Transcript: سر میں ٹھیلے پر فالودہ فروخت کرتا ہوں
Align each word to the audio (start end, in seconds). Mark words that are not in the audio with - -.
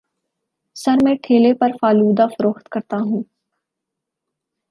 سر 0.75 1.03
میں 1.03 1.13
ٹھیلے 1.23 1.53
پر 1.53 1.71
فالودہ 1.81 2.27
فروخت 2.37 2.69
کرتا 2.69 2.97
ہوں 2.99 3.23